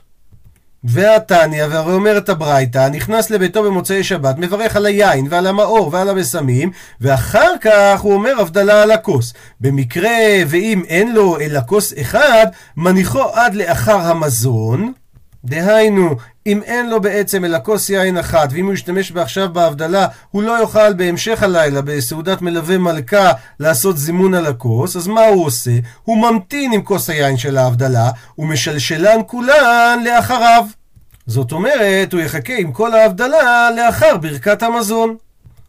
והתניא, 0.83 1.65
והרי 1.69 1.93
אומרת 1.93 2.29
הברייתא, 2.29 2.89
נכנס 2.89 3.29
לביתו 3.29 3.63
במוצאי 3.63 4.03
שבת, 4.03 4.37
מברך 4.37 4.75
על 4.75 4.85
היין 4.85 5.27
ועל 5.29 5.47
המאור 5.47 5.89
ועל 5.91 6.09
הבשמים, 6.09 6.71
ואחר 7.01 7.51
כך 7.61 7.99
הוא 8.01 8.13
אומר 8.13 8.41
הבדלה 8.41 8.83
על 8.83 8.91
הכוס. 8.91 9.33
במקרה 9.61 10.19
ואם 10.47 10.83
אין 10.87 11.13
לו 11.13 11.39
אלא 11.39 11.59
כוס 11.65 11.93
אחד, 12.01 12.45
מניחו 12.77 13.23
עד 13.33 13.55
לאחר 13.55 13.97
המזון, 13.97 14.93
דהיינו, 15.45 16.15
אם 16.47 16.61
אין 16.63 16.89
לו 16.89 17.01
בעצם 17.01 17.45
אלא 17.45 17.57
כוס 17.63 17.89
יין 17.89 18.17
אחת, 18.17 18.49
ואם 18.51 18.65
הוא 18.65 18.73
ישתמש 18.73 19.11
עכשיו 19.11 19.53
בהבדלה, 19.53 20.07
הוא 20.31 20.43
לא 20.43 20.51
יוכל 20.51 20.93
בהמשך 20.93 21.43
הלילה, 21.43 21.81
בסעודת 21.81 22.41
מלווה 22.41 22.77
מלכה, 22.77 23.31
לעשות 23.59 23.97
זימון 23.97 24.33
על 24.33 24.45
הכוס, 24.45 24.95
אז 24.95 25.07
מה 25.07 25.25
הוא 25.25 25.45
עושה? 25.45 25.71
הוא 26.03 26.31
ממתין 26.31 26.73
עם 26.73 26.81
כוס 26.81 27.09
היין 27.09 27.37
של 27.37 27.57
ההבדלה, 27.57 28.09
ומשלשלן 28.37 29.19
כולן 29.27 29.99
לאחריו. 30.05 30.65
זאת 31.27 31.51
אומרת, 31.51 32.13
הוא 32.13 32.21
יחכה 32.21 32.53
עם 32.57 32.71
כל 32.71 32.93
ההבדלה 32.93 33.69
לאחר 33.75 34.17
ברכת 34.17 34.63
המזון. 34.63 35.15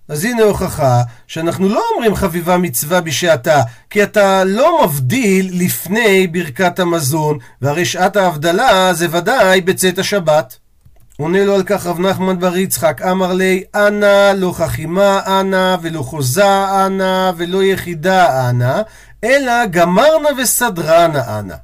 אז 0.09 0.25
הנה 0.25 0.43
הוכחה 0.43 1.03
שאנחנו 1.27 1.69
לא 1.69 1.83
אומרים 1.95 2.15
חביבה 2.15 2.57
מצווה 2.57 3.01
בשעתה, 3.01 3.63
כי 3.91 4.03
אתה 4.03 4.45
לא 4.45 4.85
מבדיל 4.85 5.51
לפני 5.65 6.27
ברכת 6.27 6.79
המזון, 6.79 7.39
והרי 7.63 7.85
שעת 7.85 8.17
ההבדלה 8.17 8.95
זה 8.95 9.07
ודאי 9.11 9.61
בצאת 9.61 9.99
השבת. 9.99 10.62
עונה 11.19 11.45
לו 11.45 11.55
על 11.55 11.63
כך 11.63 11.87
רב 11.87 12.01
נחמן 12.01 12.39
בר 12.39 12.57
יצחק, 12.57 13.03
אמר 13.03 13.33
לי, 13.33 13.65
אנא 13.75 14.33
לא 14.33 14.53
חכימה 14.53 15.21
אנא, 15.41 15.77
ולא 15.83 16.03
חוזה 16.03 16.87
אנא, 16.87 17.33
ולא 17.37 17.65
יחידה 17.65 18.51
אנא, 18.51 18.83
אלא 19.25 19.67
גמרנה 19.67 20.29
וסדרנה 20.39 21.39
אנא. 21.39 21.55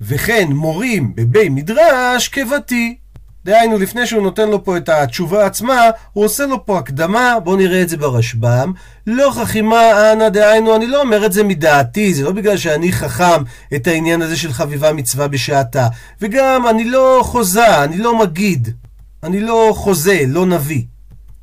וכן 0.00 0.48
מורים 0.50 1.14
בבי 1.14 1.48
מדרש 1.48 2.28
כבתי. 2.28 2.98
דהיינו, 3.48 3.78
לפני 3.78 4.06
שהוא 4.06 4.22
נותן 4.22 4.48
לו 4.48 4.64
פה 4.64 4.76
את 4.76 4.88
התשובה 4.88 5.46
עצמה, 5.46 5.80
הוא 6.12 6.24
עושה 6.24 6.46
לו 6.46 6.66
פה 6.66 6.78
הקדמה, 6.78 7.40
בואו 7.44 7.56
נראה 7.56 7.82
את 7.82 7.88
זה 7.88 7.96
ברשב"ם. 7.96 8.72
לא 9.06 9.30
חכימה 9.34 10.12
אנא 10.12 10.28
דהיינו, 10.28 10.76
אני 10.76 10.86
לא 10.86 11.02
אומר 11.02 11.26
את 11.26 11.32
זה 11.32 11.44
מדעתי, 11.44 12.14
זה 12.14 12.24
לא 12.24 12.32
בגלל 12.32 12.56
שאני 12.56 12.92
חכם 12.92 13.42
את 13.74 13.86
העניין 13.86 14.22
הזה 14.22 14.36
של 14.36 14.52
חביבה 14.52 14.92
מצווה 14.92 15.28
בשעתה. 15.28 15.88
וגם, 16.20 16.68
אני 16.68 16.84
לא 16.84 17.20
חוזה, 17.24 17.84
אני 17.84 17.98
לא 17.98 18.18
מגיד. 18.18 18.68
אני 19.22 19.40
לא 19.40 19.72
חוזה, 19.74 20.22
לא 20.26 20.46
נביא. 20.46 20.82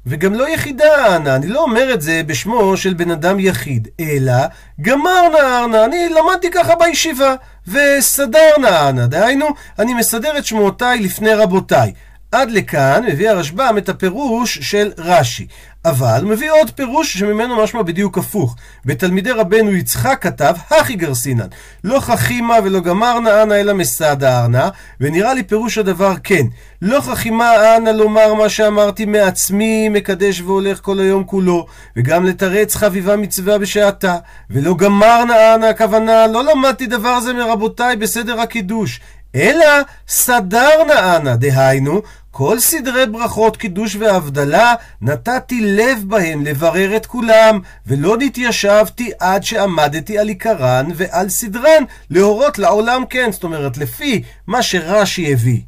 וגם 0.06 0.34
לא 0.34 0.50
יחידה 0.50 1.16
אנא, 1.16 1.36
אני 1.36 1.48
לא 1.48 1.64
אומר 1.64 1.94
את 1.94 2.02
זה 2.02 2.22
בשמו 2.28 2.78
של 2.78 2.94
בן 2.94 3.12
אדם 3.12 3.40
יחיד, 3.40 3.88
אלא 4.00 4.34
גמרנה 4.82 5.60
ארנה, 5.60 5.86
אני 5.86 6.10
למדתי 6.10 6.52
ככה 6.52 6.74
בישיבה, 6.76 7.36
וסדרנה 7.68 8.90
אנא, 8.90 9.06
דהיינו, 9.06 9.46
אני 9.80 9.94
מסדר 9.94 10.38
את 10.38 10.46
שמועותיי 10.46 11.00
לפני 11.00 11.34
רבותיי. 11.34 11.94
עד 12.32 12.52
לכאן 12.52 13.06
מביא 13.08 13.30
הרשב"ם 13.30 13.76
את 13.78 13.90
הפירוש 13.90 14.60
של 14.62 14.92
רש"י. 14.98 15.48
אבל 15.86 16.22
מביא 16.24 16.52
עוד 16.52 16.72
פירוש 16.72 17.18
שממנו 17.18 17.64
משמע 17.64 17.82
בדיוק 17.82 18.18
הפוך. 18.18 18.56
בתלמידי 18.86 19.32
רבנו 19.32 19.72
יצחק 19.72 20.18
כתב, 20.22 20.56
הכי 20.70 20.96
גרסינן, 20.96 21.48
לא 21.84 22.00
חכימה 22.00 22.56
ולא 22.64 22.80
גמרנה 22.80 23.44
אנא 23.44 23.54
אלא 23.54 23.74
מסעדה 23.74 24.42
ארנה, 24.42 24.70
ונראה 25.02 25.34
לי 25.34 25.44
פירוש 25.44 25.78
הדבר 25.78 26.14
כן. 26.24 26.46
לא 26.82 27.02
חכימה 27.02 27.78
אנא 27.78 27.90
לומר 27.90 28.34
מה 28.34 28.50
שאמרתי 28.50 29.06
מעצמי, 29.06 29.90
מקדש 29.90 30.42
והולך 30.42 30.80
כל 30.82 31.00
היום 31.00 31.24
כולו, 31.24 31.66
וגם 31.98 32.26
לתרץ 32.26 32.76
חביבה 32.76 33.16
מצווה 33.16 33.58
בשעתה. 33.58 34.18
ולא 34.50 34.76
גמרנה 34.76 35.56
אנא, 35.56 35.66
הכוונה, 35.66 36.28
לא 36.28 36.44
למדתי 36.44 36.88
דבר 36.88 37.20
זה 37.20 37.34
מרבותיי 37.34 37.96
בסדר 37.96 38.42
הקידוש. 38.42 39.00
אלא 39.36 39.66
סדרנה 40.08 41.18
אנא, 41.18 41.36
דהיינו, 41.36 42.02
כל 42.38 42.60
סדרי 42.60 43.06
ברכות, 43.06 43.58
קידוש 43.58 43.96
והבדלה, 43.96 44.74
נתתי 45.02 45.62
לב 45.62 46.04
בהם 46.08 46.46
לברר 46.46 46.96
את 46.96 47.06
כולם, 47.06 47.60
ולא 47.88 48.18
נתיישבתי 48.18 49.12
עד 49.20 49.44
שעמדתי 49.44 50.18
על 50.18 50.28
עיקרן 50.28 50.86
ועל 50.96 51.30
סדרן, 51.30 51.84
להורות 52.10 52.60
לעולם 52.60 53.04
כן, 53.10 53.32
זאת 53.32 53.44
אומרת, 53.44 53.78
לפי 53.78 54.22
מה 54.48 54.62
שרש"י 54.62 55.34
הביא. 55.34 55.62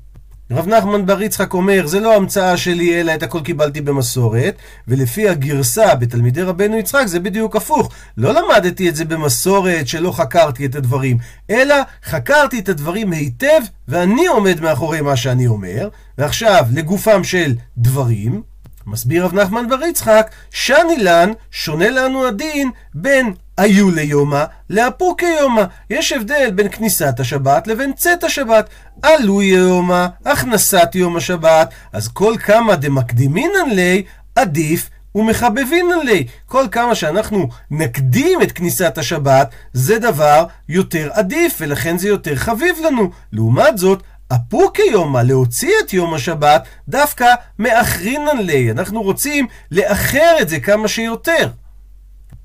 רב 0.52 0.68
נחמן 0.68 1.06
בר 1.06 1.22
יצחק 1.22 1.54
אומר, 1.54 1.88
זה 1.88 2.00
לא 2.00 2.16
המצאה 2.16 2.58
שלי, 2.58 3.02
אלא 3.02 3.14
את 3.14 3.24
הכל 3.24 3.42
קיבלתי 3.42 3.82
במסורת, 3.82 4.56
ולפי 4.88 5.30
הגרסה 5.30 5.96
בתלמידי 5.96 6.42
רבנו 6.42 6.78
יצחק 6.78 7.06
זה 7.06 7.20
בדיוק 7.20 7.56
הפוך. 7.56 7.90
לא 8.18 8.34
למדתי 8.34 8.90
את 8.90 8.96
זה 8.96 9.06
במסורת 9.06 9.88
שלא 9.88 10.12
חקרתי 10.12 10.66
את 10.66 10.76
הדברים, 10.76 11.18
אלא 11.50 11.76
חקרתי 12.04 12.60
את 12.60 12.70
הדברים 12.70 13.12
היטב, 13.12 13.60
ואני 13.88 14.28
עומד 14.28 14.62
מאחורי 14.62 15.02
מה 15.02 15.16
שאני 15.16 15.48
אומר. 15.48 15.90
ועכשיו, 16.18 16.66
לגופם 16.74 17.24
של 17.24 17.56
דברים, 17.78 18.42
מסביר 18.88 19.26
רב 19.26 19.34
נחמן 19.34 19.70
בר 19.70 19.84
יצחק, 19.84 20.32
שני 20.52 20.98
לן, 20.98 21.32
שונה 21.52 21.90
לנו 21.90 22.28
הדין 22.28 22.72
בין 22.94 23.34
היו 23.58 23.92
ליומא 23.92 24.44
לאפוקי 24.70 25.26
יומא. 25.40 25.64
יש 25.90 26.12
הבדל 26.12 26.52
בין 26.56 26.70
כניסת 26.70 27.20
השבת 27.20 27.68
לבין 27.68 27.94
צאת 27.94 28.24
השבת. 28.24 28.70
עלו 29.02 29.42
יומא, 29.42 30.08
הכנסת 30.26 30.96
יום 30.96 31.18
השבת, 31.18 31.70
אז 31.94 32.08
כל 32.08 32.36
כמה 32.40 32.76
דמקדימינן 32.76 33.70
לי, 33.72 34.04
עדיף 34.36 34.90
ומחבבינן 35.16 36.00
לי. 36.06 36.28
כל 36.46 36.66
כמה 36.72 36.96
שאנחנו 36.96 37.48
נקדים 37.72 38.42
את 38.42 38.52
כניסת 38.52 38.98
השבת, 38.98 39.50
זה 39.74 40.00
דבר 40.00 40.46
יותר 40.70 41.10
עדיף, 41.14 41.58
ולכן 41.60 41.98
זה 41.98 42.08
יותר 42.08 42.36
חביב 42.36 42.76
לנו. 42.86 43.10
לעומת 43.32 43.78
זאת, 43.78 44.04
אפוקי 44.36 44.82
יומא, 44.92 45.20
להוציא 45.20 45.74
את 45.86 45.94
יום 45.94 46.14
השבת, 46.14 46.68
דווקא 46.90 47.34
מאחרינן 47.60 48.38
לי. 48.38 48.72
אנחנו 48.72 49.02
רוצים 49.02 49.48
לאחר 49.72 50.36
את 50.42 50.50
זה 50.50 50.60
כמה 50.60 50.88
שיותר. 50.88 51.50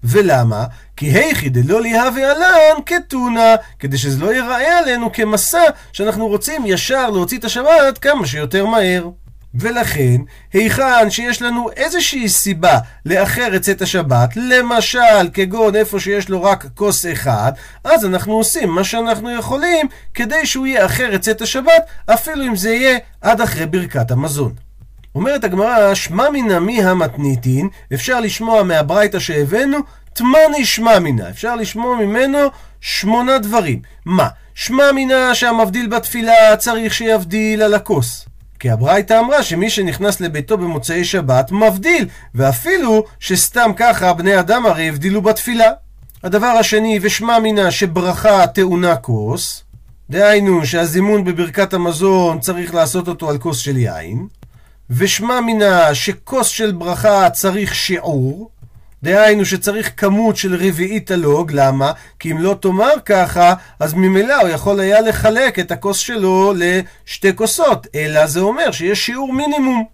ולמה? 0.04 0.66
כי 0.96 1.06
היכי 1.06 1.48
דלא 1.48 1.80
ליהווה 1.80 2.30
עלן 2.30 2.82
כתונה, 2.86 3.54
כדי 3.78 3.98
שזה 3.98 4.24
לא 4.24 4.34
ייראה 4.34 4.78
עלינו 4.78 5.12
כמסע 5.12 5.62
שאנחנו 5.92 6.26
רוצים 6.26 6.62
ישר 6.66 7.10
להוציא 7.10 7.38
את 7.38 7.44
השבת 7.44 7.98
כמה 8.00 8.26
שיותר 8.26 8.66
מהר. 8.66 9.08
ולכן, 9.54 10.16
היכן 10.52 11.10
שיש 11.10 11.42
לנו 11.42 11.70
איזושהי 11.76 12.28
סיבה 12.28 12.78
לאחר 13.06 13.56
את 13.56 13.62
צאת 13.62 13.82
השבת, 13.82 14.30
למשל, 14.36 15.28
כגון 15.34 15.76
איפה 15.76 16.00
שיש 16.00 16.28
לו 16.28 16.42
רק 16.42 16.66
כוס 16.74 17.06
אחד, 17.12 17.52
אז 17.84 18.04
אנחנו 18.04 18.32
עושים 18.32 18.70
מה 18.70 18.84
שאנחנו 18.84 19.30
יכולים 19.30 19.86
כדי 20.14 20.46
שהוא 20.46 20.66
יאחר 20.66 21.14
את 21.14 21.20
צאת 21.20 21.42
השבת, 21.42 21.82
אפילו 22.06 22.46
אם 22.46 22.56
זה 22.56 22.70
יהיה 22.70 22.98
עד 23.20 23.40
אחרי 23.40 23.66
ברכת 23.66 24.10
המזון. 24.10 24.52
אומרת 25.14 25.44
הגמרא, 25.44 25.94
שמע 25.94 26.30
מינא 26.30 26.58
מי 26.58 26.84
המתניתין, 26.84 27.68
אפשר 27.94 28.20
לשמוע 28.20 28.62
מהברייתא 28.62 29.18
שהבאנו, 29.18 29.78
תמני 30.12 30.64
שמע 30.64 30.98
מינא, 30.98 31.30
אפשר 31.30 31.56
לשמוע 31.56 31.96
ממנו 31.96 32.38
שמונה 32.80 33.38
דברים. 33.38 33.82
מה? 34.04 34.28
שמע 34.54 34.92
מינא 34.92 35.34
שהמבדיל 35.34 35.86
בתפילה 35.86 36.56
צריך 36.58 36.94
שיבדיל 36.94 37.62
על 37.62 37.74
הכוס. 37.74 38.26
כי 38.62 38.70
הברייתא 38.70 39.18
אמרה 39.18 39.42
שמי 39.42 39.70
שנכנס 39.70 40.20
לביתו 40.20 40.58
במוצאי 40.58 41.04
שבת 41.04 41.52
מבדיל, 41.52 42.08
ואפילו 42.34 43.04
שסתם 43.20 43.70
ככה 43.76 44.12
בני 44.12 44.40
אדם 44.40 44.66
הרי 44.66 44.88
הבדילו 44.88 45.22
בתפילה. 45.22 45.70
הדבר 46.24 46.46
השני, 46.46 46.98
ושמע 47.02 47.38
מינא 47.38 47.70
שברכה 47.70 48.46
טעונה 48.46 48.96
כוס, 48.96 49.64
דהיינו 50.10 50.66
שהזימון 50.66 51.24
בברכת 51.24 51.74
המזון 51.74 52.40
צריך 52.40 52.74
לעשות 52.74 53.08
אותו 53.08 53.30
על 53.30 53.38
כוס 53.38 53.58
של 53.58 53.76
יין, 53.76 54.26
ושמע 54.90 55.40
מינא 55.40 55.94
שכוס 55.94 56.46
של 56.46 56.72
ברכה 56.72 57.30
צריך 57.30 57.74
שיעור, 57.74 58.50
דהיינו 59.02 59.44
שצריך 59.44 59.92
כמות 59.96 60.36
של 60.36 60.54
רביעית 60.54 61.10
הלוג, 61.10 61.52
למה? 61.52 61.92
כי 62.18 62.32
אם 62.32 62.38
לא 62.38 62.56
תאמר 62.60 62.94
ככה, 63.04 63.54
אז 63.80 63.94
ממילא 63.94 64.40
הוא 64.40 64.48
יכול 64.48 64.80
היה 64.80 65.00
לחלק 65.00 65.58
את 65.58 65.70
הכוס 65.70 65.98
שלו 65.98 66.52
לשתי 66.56 67.36
כוסות, 67.36 67.86
אלא 67.94 68.26
זה 68.26 68.40
אומר 68.40 68.72
שיש 68.72 69.06
שיעור 69.06 69.32
מינימום. 69.32 69.84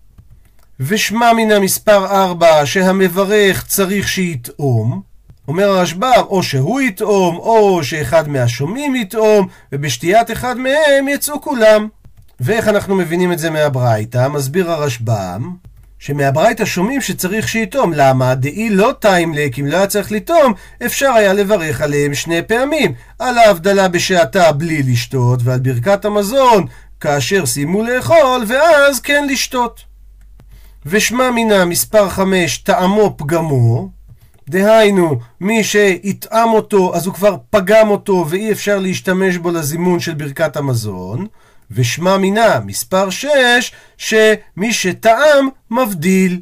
ושמע 0.81 1.33
מן 1.33 1.53
המספר 1.53 2.07
4 2.07 2.67
שהמברך 2.67 3.67
צריך 3.67 4.09
שיטעום, 4.09 5.03
אומר 5.49 5.69
הרשב"ם, 5.69 6.23
או 6.29 6.43
שהוא 6.43 6.81
יטעום, 6.81 7.37
או 7.37 7.85
שאחד 7.85 8.29
מהשומעים 8.29 8.97
יטעום, 8.97 9.49
ובשתיית 9.73 10.31
אחד 10.31 10.59
מהם 10.59 11.09
יצאו 11.09 11.41
כולם. 11.41 11.89
ואיך 12.41 12.69
אנחנו 12.69 12.95
מבינים 12.95 13.33
את 13.33 13.39
זה 13.39 13.51
מהברייתא? 13.51 14.29
מסביר 14.29 14.71
הרשב"ם, 14.71 15.55
שמהברייתא 15.99 16.65
שומעים 16.65 17.01
שצריך 17.01 17.49
שיטום. 17.49 17.93
למה? 17.95 18.35
דאי 18.35 18.71
לא 18.71 18.93
טיימלק, 19.01 19.59
אם 19.59 19.67
לא 19.67 19.77
היה 19.77 19.87
צריך 19.87 20.13
לטום, 20.13 20.53
אפשר 20.87 21.11
היה 21.11 21.33
לברך 21.33 21.81
עליהם 21.81 22.15
שני 22.15 22.43
פעמים. 22.43 22.93
על 23.19 23.39
ההבדלה 23.39 23.89
בשעתה 23.89 24.53
בלי 24.53 24.83
לשתות, 24.83 25.41
ועל 25.45 25.59
ברכת 25.61 26.05
המזון 26.05 26.67
כאשר 27.01 27.47
סיימו 27.47 27.83
לאכול, 27.83 28.45
ואז 28.47 29.01
כן 29.01 29.27
לשתות. 29.31 29.81
ושמע 30.87 31.31
מינה 31.31 31.65
מספר 31.65 32.09
5 32.09 32.59
טעמו 32.59 33.15
פגמו, 33.17 33.89
דהיינו, 34.49 35.19
מי 35.41 35.65
שיטעם 35.65 36.49
אותו, 36.49 36.95
אז 36.95 37.07
הוא 37.07 37.15
כבר 37.15 37.37
פגם 37.51 37.91
אותו 37.91 38.27
ואי 38.29 38.53
אפשר 38.53 38.79
להשתמש 38.79 39.37
בו 39.37 39.51
לזימון 39.51 40.01
של 40.01 40.15
ברכת 40.15 40.57
המזון. 40.57 41.27
ושמע 41.71 42.17
מינה, 42.17 42.61
מספר 42.65 43.11
6, 43.11 43.29
שמי 43.97 44.73
שטעם, 44.73 45.49
מבדיל. 45.71 46.41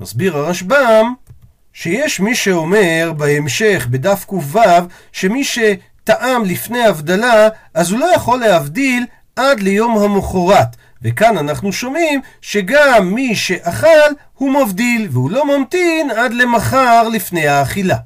מסביר 0.00 0.36
הרשב"ם, 0.36 1.14
שיש 1.72 2.20
מי 2.20 2.34
שאומר 2.34 3.12
בהמשך, 3.16 3.86
בדף 3.90 4.24
ק"ו, 4.24 4.60
שמי 5.12 5.44
שטעם 5.44 6.44
לפני 6.44 6.84
הבדלה, 6.84 7.48
אז 7.74 7.90
הוא 7.90 8.00
לא 8.00 8.06
יכול 8.14 8.40
להבדיל 8.40 9.06
עד 9.36 9.60
ליום 9.60 9.98
המחרת. 9.98 10.76
וכאן 11.02 11.38
אנחנו 11.38 11.72
שומעים 11.72 12.20
שגם 12.40 13.14
מי 13.14 13.36
שאכל 13.36 14.10
הוא 14.34 14.52
מבדיל, 14.52 15.08
והוא 15.10 15.30
לא 15.30 15.58
ממתין 15.58 16.10
עד 16.10 16.34
למחר 16.34 17.08
לפני 17.08 17.48
האכילה. 17.48 17.96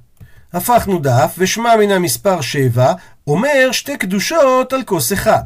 הפכנו 0.53 0.99
דף, 0.99 1.35
ושמע 1.39 1.77
מן 1.77 1.91
המספר 1.91 2.41
7 2.41 2.93
אומר 3.27 3.73
שתי 3.73 3.97
קדושות 3.97 4.73
על 4.73 4.83
כוס 4.85 5.13
אחד. 5.13 5.43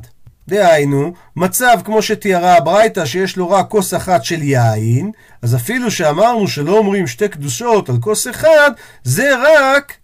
דהיינו, 0.49 1.12
מצב 1.37 1.78
כמו 1.84 2.02
שתיארה 2.02 2.56
הברייתא 2.56 3.04
שיש 3.04 3.37
לו 3.37 3.50
רק 3.50 3.68
כוס 3.68 3.94
אחת 3.94 4.25
של 4.25 4.42
יין, 4.42 5.11
אז 5.42 5.54
אפילו 5.54 5.90
שאמרנו 5.90 6.49
שלא 6.49 6.78
אומרים 6.78 7.06
שתי 7.06 7.28
קדושות 7.28 7.88
על 7.88 7.96
כוס 8.00 8.28
אחד, 8.28 8.70
זה 9.04 9.30
רק 9.44 9.96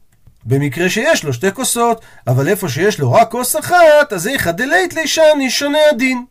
במקרה 0.45 0.89
שיש 0.89 1.25
לו 1.25 1.33
שתי 1.33 1.53
כוסות, 1.53 2.01
אבל 2.27 2.49
איפה 2.49 2.69
שיש 2.69 2.99
לו 2.99 3.13
רק 3.13 3.31
כוס 3.31 3.57
אחת, 3.57 4.13
אז 4.13 4.27
איכא 4.27 4.51
דלית 4.51 4.95
לישני 4.95 5.51
שונה 5.51 5.79
הדין. 5.91 6.25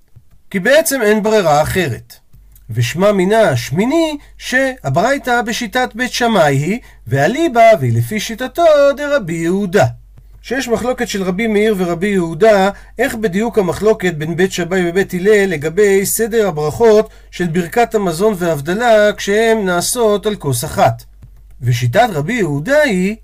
כי 0.50 0.60
בעצם 0.60 1.02
אין 1.02 1.24
ברירה 1.24 1.62
אחרת. 1.62 2.14
ושמע 2.70 3.12
מינה 3.12 3.42
השמיני 3.42 4.18
שהברייתא 4.38 5.42
בשיטת 5.42 5.90
בית 5.96 6.12
שמאי 6.12 6.56
היא, 6.56 6.80
ואליבא 7.08 7.72
והיא 7.80 7.98
לפי 7.98 8.20
שיטתו 8.20 8.64
דרבי 8.98 9.34
יהודה. 9.34 9.86
שיש 10.48 10.68
מחלוקת 10.68 11.08
של 11.08 11.24
רבי 11.24 11.48
מאיר 11.48 11.76
ורבי 11.78 12.08
יהודה, 12.08 12.70
איך 13.00 13.16
בדיוק 13.16 13.58
המחלוקת 13.58 14.14
בין 14.14 14.36
בית 14.36 14.52
שמאי 14.52 14.90
ובית 14.90 15.14
הלל 15.14 15.46
לגבי 15.46 16.06
סדר 16.06 16.48
הברכות 16.48 17.10
של 17.32 17.48
ברכת 17.48 17.96
המזון 17.96 18.34
והבדלה 18.38 19.14
כשהן 19.18 19.66
נעשות 19.66 20.26
על 20.26 20.36
כוס 20.36 20.66
אחת. 20.66 21.04
ושיטת 21.62 22.08
רבי 22.14 22.34
יהודה 22.34 22.82
היא 22.82 23.16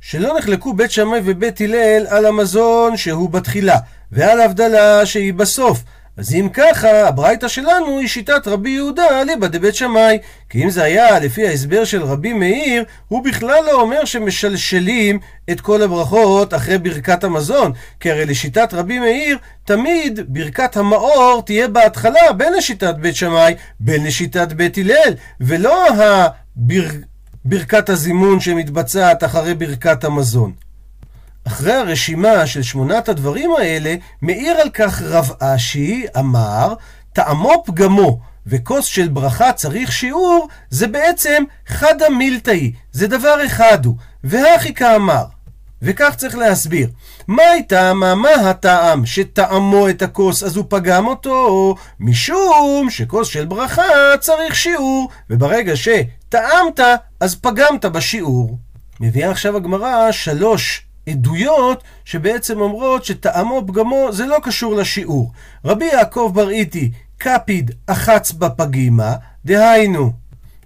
שלא 0.00 0.38
נחלקו 0.38 0.72
בית 0.72 0.90
שמאי 0.90 1.20
ובית 1.24 1.60
הלל 1.60 2.06
על 2.08 2.26
המזון 2.26 2.96
שהוא 2.96 3.30
בתחילה, 3.30 3.78
ועל 4.12 4.40
הבדלה 4.40 5.06
שהיא 5.06 5.34
בסוף, 5.34 5.84
אז 6.16 6.34
אם 6.34 6.48
ככה, 6.52 7.08
הברייתא 7.08 7.48
שלנו 7.48 7.98
היא 7.98 8.08
שיטת 8.08 8.48
רבי 8.48 8.70
יהודה 8.70 9.20
אליבא 9.20 9.46
דבית 9.46 9.74
שמאי. 9.74 10.18
כי 10.50 10.64
אם 10.64 10.70
זה 10.70 10.82
היה 10.82 11.18
לפי 11.18 11.46
ההסבר 11.48 11.84
של 11.84 12.02
רבי 12.02 12.32
מאיר, 12.32 12.84
הוא 13.08 13.24
בכלל 13.24 13.64
לא 13.66 13.80
אומר 13.80 14.04
שמשלשלים 14.04 15.18
את 15.50 15.60
כל 15.60 15.82
הברכות 15.82 16.54
אחרי 16.54 16.78
ברכת 16.78 17.24
המזון. 17.24 17.72
כי 18.00 18.10
הרי 18.10 18.26
לשיטת 18.26 18.74
רבי 18.74 18.98
מאיר, 18.98 19.38
תמיד 19.64 20.20
ברכת 20.28 20.76
המאור 20.76 21.42
תהיה 21.46 21.68
בהתחלה 21.68 22.32
בין 22.36 22.52
לשיטת 22.52 22.94
בית 22.94 23.16
שמאי, 23.16 23.54
בין 23.80 24.04
לשיטת 24.04 24.52
בית 24.52 24.78
הלל, 24.78 25.14
ולא 25.40 25.86
ברכת 27.44 27.88
הזימון 27.88 28.40
שמתבצעת 28.40 29.24
אחרי 29.24 29.54
ברכת 29.54 30.04
המזון. 30.04 30.52
אחרי 31.46 31.72
הרשימה 31.72 32.46
של 32.46 32.62
שמונת 32.62 33.08
הדברים 33.08 33.50
האלה, 33.58 33.94
מעיר 34.22 34.56
על 34.56 34.70
כך 34.70 35.02
רב 35.02 35.30
אשי, 35.40 36.04
אמר, 36.18 36.74
טעמו 37.12 37.62
פגמו 37.66 38.20
וכוס 38.46 38.84
של 38.84 39.08
ברכה 39.08 39.52
צריך 39.52 39.92
שיעור, 39.92 40.48
זה 40.70 40.86
בעצם 40.86 41.44
חדא 41.66 42.08
מילתאי, 42.08 42.72
זה 42.92 43.06
דבר 43.06 43.46
אחד 43.46 43.84
הוא, 43.84 43.96
והכי 44.24 44.74
כאמר. 44.74 45.24
וכך 45.82 46.14
צריך 46.16 46.36
להסביר. 46.36 46.88
מה 47.28 47.42
הייתה, 47.42 47.94
מה, 47.94 48.14
מה 48.14 48.30
הטעם 48.30 49.06
שטעמו 49.06 49.88
את 49.88 50.02
הכוס 50.02 50.42
אז 50.42 50.56
הוא 50.56 50.64
פגם 50.68 51.06
אותו? 51.06 51.74
משום 52.00 52.90
שכוס 52.90 53.28
של 53.28 53.44
ברכה 53.44 53.82
צריך 54.20 54.56
שיעור, 54.56 55.08
וברגע 55.30 55.72
שטעמת 55.76 56.80
אז 57.20 57.34
פגמת 57.34 57.84
בשיעור. 57.84 58.58
מביאה 59.00 59.30
עכשיו 59.30 59.56
הגמרא 59.56 60.12
שלוש 60.12 60.83
עדויות 61.08 61.84
שבעצם 62.04 62.60
אומרות 62.60 63.04
שטעמו 63.04 63.62
פגמו 63.66 64.08
זה 64.12 64.26
לא 64.26 64.36
קשור 64.42 64.74
לשיעור. 64.74 65.32
רבי 65.64 65.84
יעקב 65.84 66.30
בר 66.34 66.50
איתי 66.50 66.90
קפיד 67.18 67.70
אחץ 67.86 68.32
בפגימה, 68.32 69.14
דהיינו, 69.44 70.12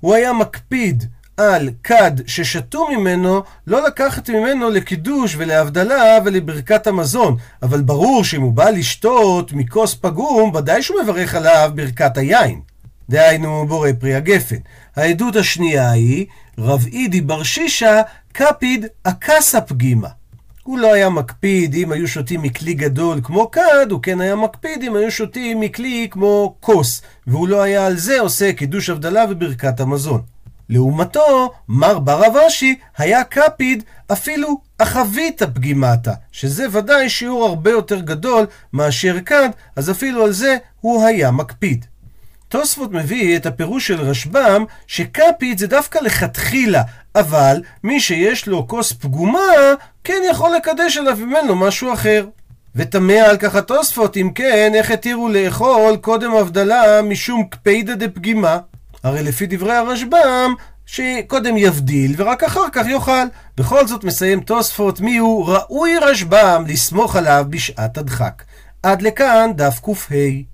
הוא 0.01 0.15
היה 0.15 0.33
מקפיד 0.33 1.05
על 1.37 1.71
כד 1.85 2.13
ששתו 2.27 2.89
ממנו, 2.89 3.43
לא 3.67 3.87
לקחת 3.87 4.31
ממנו 4.31 4.71
לקידוש 4.71 5.35
ולהבדלה 5.39 6.19
ולברכת 6.25 6.87
המזון. 6.87 7.37
אבל 7.63 7.81
ברור 7.81 8.25
שאם 8.25 8.43
הוא 8.43 8.53
בא 8.53 8.71
לשתות 8.71 9.53
מכוס 9.53 9.95
פגום, 9.95 10.55
ודאי 10.55 10.83
שהוא 10.83 11.03
מברך 11.03 11.35
עליו 11.35 11.71
ברכת 11.75 12.19
היין. 12.19 12.61
דהיינו 13.09 13.67
בורא 13.69 13.91
פרי 14.01 14.15
הגפן. 14.15 14.57
העדות 14.97 15.37
השנייה 15.37 15.91
היא, 15.91 16.27
רב 16.59 16.87
אידי 16.93 17.21
בר 17.21 17.43
שישה 17.43 18.03
קפיד 18.33 18.87
אקסה 19.03 19.61
פגימה. 19.61 20.09
הוא 20.69 20.79
לא 20.79 20.93
היה 20.93 21.09
מקפיד 21.09 21.75
אם 21.75 21.93
היו 21.93 22.09
שותים 22.09 22.43
מכלי 22.43 22.75
גדול 22.75 23.21
כמו 23.23 23.51
כד, 23.51 23.87
הוא 23.91 24.03
כן 24.03 24.21
היה 24.21 24.37
מקפיד 24.37 24.83
אם 24.83 24.97
היו 24.97 25.11
שותים 25.11 25.61
מכלי 25.61 26.09
כמו 26.11 26.57
כוס, 26.61 27.03
והוא 27.27 27.49
לא 27.49 27.63
היה 27.63 27.87
על 27.87 27.97
זה 27.97 28.21
עושה 28.21 28.53
קידוש 28.53 28.91
הבדלה 28.91 29.25
וברכת 29.31 29.81
המזון. 29.81 30.21
לעומתו, 30.69 31.53
מר 31.69 31.99
בר 31.99 32.27
אבשי 32.27 32.79
היה 32.99 33.25
קפיד 33.25 33.83
אפילו 34.13 34.61
אחבית 34.79 35.43
הפגימתה, 35.43 36.13
שזה 36.33 36.67
ודאי 36.73 37.09
שיעור 37.09 37.45
הרבה 37.45 37.71
יותר 37.71 38.01
גדול 38.01 38.47
מאשר 38.73 39.17
כד, 39.27 39.49
אז 39.77 39.91
אפילו 39.91 40.25
על 40.25 40.33
זה 40.33 40.57
הוא 40.81 41.05
היה 41.05 41.31
מקפיד. 41.31 41.87
תוספות 42.49 42.93
מביא 42.93 43.37
את 43.37 43.47
הפירוש 43.47 43.87
של 43.87 44.01
רשב"ם, 44.01 44.65
שקפיד 44.87 45.59
זה 45.59 45.67
דווקא 45.67 45.99
לכתחילה, 45.99 46.83
אבל 47.15 47.63
מי 47.85 48.01
שיש 48.01 48.47
לו 48.47 48.69
כוס 48.69 48.93
פגומה, 48.93 49.75
כן 50.05 50.23
יכול 50.31 50.51
לקדש 50.57 50.97
עליו 50.97 51.17
ממנו 51.17 51.57
משהו 51.57 51.93
אחר. 51.93 52.27
ותמה 52.77 53.13
על 53.13 53.37
כך 53.37 53.55
התוספות, 53.55 54.17
אם 54.17 54.31
כן, 54.35 54.73
איך 54.75 54.91
התירו 54.91 55.29
לאכול 55.29 55.97
קודם 55.97 56.35
הבדלה 56.35 57.03
משום 57.03 57.45
קפידא 57.51 57.95
דפגימה? 57.95 58.59
הרי 59.03 59.23
לפי 59.23 59.47
דברי 59.47 59.75
הרשב"ם, 59.75 60.55
שקודם 60.87 61.57
יבדיל 61.57 62.15
ורק 62.17 62.45
אחר 62.45 62.71
כך 62.73 62.87
יאכל. 62.87 63.27
בכל 63.57 63.87
זאת 63.87 64.05
מסיים 64.05 64.41
תוספות 64.41 65.01
מיהו 65.01 65.47
ראוי 65.47 65.99
רשב"ם 65.99 66.65
לסמוך 66.69 67.17
עליו 67.17 67.45
בשעת 67.51 67.99
הדחק. 67.99 68.43
עד 68.83 69.03
לכאן 69.03 69.51
דף 69.55 69.81
קה. 69.81 70.45